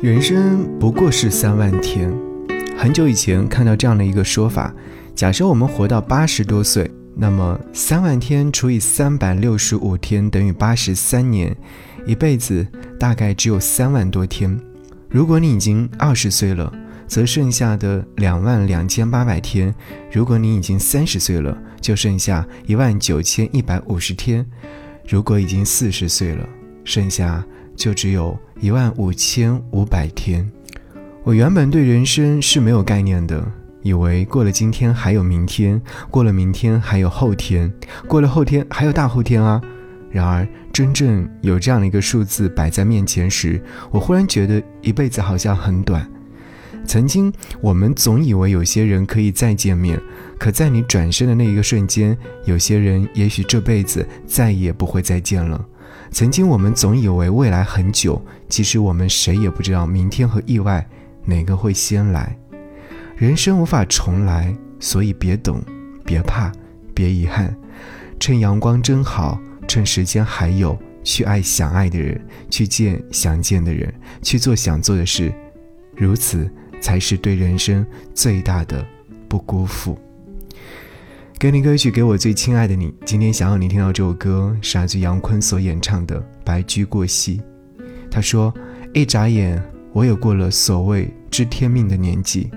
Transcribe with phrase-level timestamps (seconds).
[0.00, 2.10] 人生不过是三万天。
[2.74, 4.74] 很久以前看到这样的一个说法：
[5.14, 11.54] 假设我们活到八十多岁，那么三万天除以三百六十五天等于八十三年，
[12.06, 12.66] 一辈子
[12.98, 14.58] 大概只有三万多天。
[15.10, 16.72] 如果你已经二十岁了，
[17.06, 19.70] 则剩下的两万两千八百天；
[20.10, 24.42] 如果你已经三十岁了，就剩下一万九千一百五十天；
[25.06, 26.48] 如果已经四十岁了，
[26.84, 27.44] 剩下
[27.80, 30.46] 就只有一万五千五百天。
[31.24, 33.42] 我原本对人生是没有概念的，
[33.80, 37.72] 以为过了今天还有明天，过了明天还有后天，
[38.06, 39.58] 过了后天还有大后天啊。
[40.10, 46.06] 然而，真正有这样的一个数字摆在面前时，我忽然觉得一辈子好像很短。
[46.84, 49.98] 曾经，我们总以为有些人可以再见面，
[50.38, 55.64] 可在你转身的那一个瞬间，有些人也许这辈子再也不会再见了。
[56.10, 60.86] 曾经，我们总以为未来很久，其实我们谁也不知道明天和意外。
[61.24, 62.36] 哪个会先来？
[63.16, 65.62] 人生无法重来，所以别等，
[66.04, 66.50] 别怕，
[66.94, 67.54] 别遗憾，
[68.18, 75.32] 趁阳光真好，趁时间还有，去爱想爱的人，去见想见的人，去做想做的事，
[75.94, 78.84] 如此才是对人生最大的
[79.28, 79.98] 不辜负。
[81.40, 82.92] 给你歌曲，给我最亲爱的你。
[83.06, 87.38] 今天想要你听到这首歌，是来自杨坤所演唱的《白驹过隙》。
[88.10, 88.52] 他说
[88.92, 89.58] ：“一眨眼。”
[89.94, 92.50] 我也过了所谓知天命的年纪，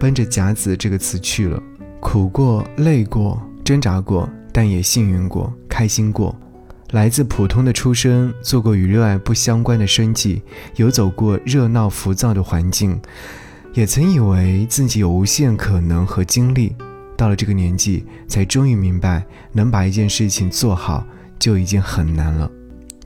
[0.00, 1.62] 奔着甲子这个词去了，
[2.00, 6.34] 苦过、累过、挣扎过，但也幸运过、开心过。
[6.92, 10.40] 来自普通的出身，做过与热爱不相关的生计，
[10.76, 12.98] 游走过热闹浮躁的环境，
[13.74, 16.74] 也曾以为自己有无限可能和精力。
[17.22, 21.06] 到了这个年纪，才终于明白，能把一件事情做好
[21.38, 22.50] 就已经很难了。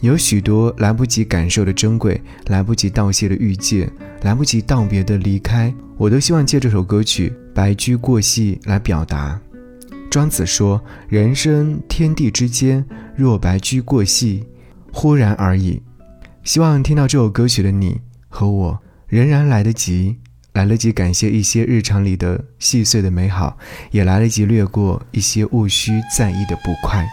[0.01, 3.93] 有许多来不及感受的珍贵，来不及道谢的遇见，
[4.23, 9.39] 来不及道别的离开，我都希望借这首歌曲《白驹过隙》来表达。
[10.11, 12.83] 庄子说：“人生天地之间，
[13.15, 14.47] 若白驹过隙，
[14.91, 15.83] 忽然而已。”
[16.43, 20.17] 希望听到这首歌曲的你和我，仍然来得及，
[20.57, 23.59] 来得及感谢一些日常里的细碎的美好，
[23.91, 27.07] 也来得及略过一些毋需在意的不快。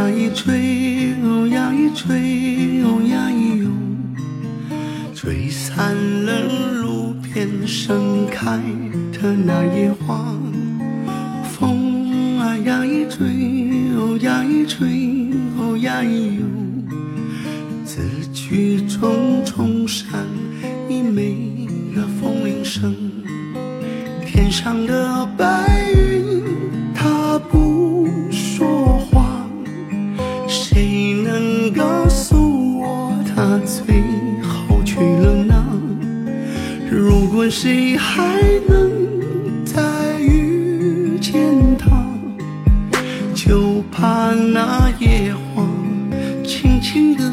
[0.00, 3.68] 呀一吹，哦呀一吹，哦呀一哟，
[5.14, 5.94] 吹散
[6.24, 6.40] 了
[6.80, 8.58] 路边盛开
[9.12, 10.34] 的那野花。
[11.52, 13.26] 风啊呀一吹，
[13.94, 14.88] 哦呀一吹，
[15.58, 16.46] 哦呀一哟，
[17.84, 18.00] 此
[18.32, 20.08] 去重重山，
[20.88, 22.94] 一美的风铃声，
[24.24, 25.79] 天上的白
[37.50, 38.22] 谁还
[38.68, 38.88] 能
[39.64, 39.82] 再
[40.20, 41.34] 遇见
[41.76, 41.90] 他？
[43.34, 45.66] 就怕那野花
[46.44, 47.24] 轻轻地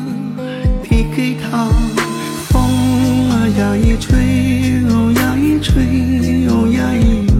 [0.81, 1.69] 递给他。
[2.49, 5.83] 风啊呀一吹，哦呀一吹，
[6.49, 7.31] 哦呀一涌，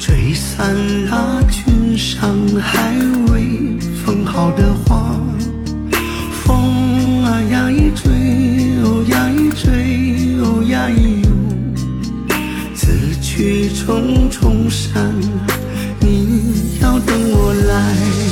[0.00, 0.74] 吹散
[1.06, 2.92] 了群上还
[3.27, 3.27] 未
[13.38, 15.14] 雨重重山，
[16.00, 18.27] 你要等我来。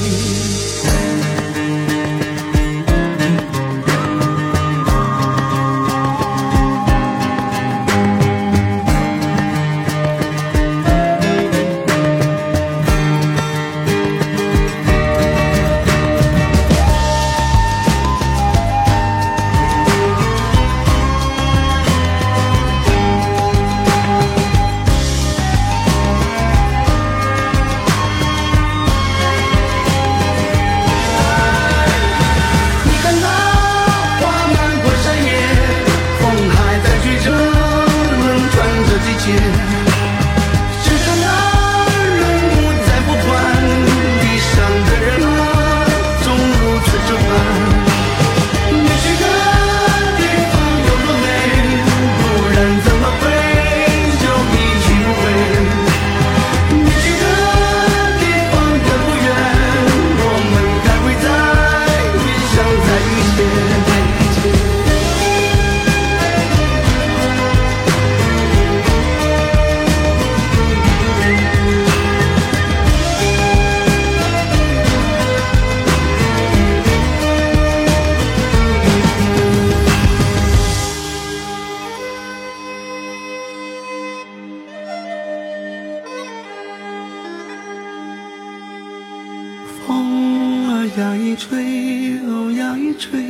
[90.97, 93.21] 呀一吹，哦呀一吹，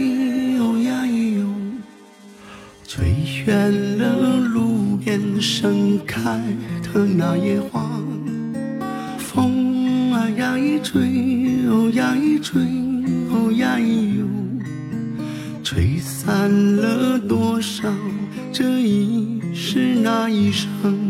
[0.61, 1.47] 哦呀一哟，
[2.87, 3.08] 吹
[3.44, 6.41] 远了路边盛开
[6.82, 7.91] 的那野花。
[9.19, 11.03] 风啊呀一吹，
[11.69, 12.62] 哦呀一吹，
[13.31, 14.25] 哦呀一哟，
[15.64, 17.93] 吹散了多少
[18.53, 21.06] 这一世那一生。